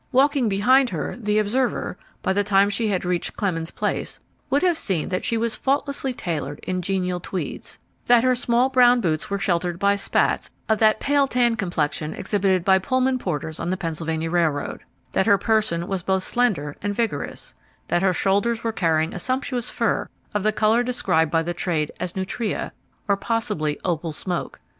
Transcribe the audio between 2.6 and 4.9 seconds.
she had reached Clemens Place, would have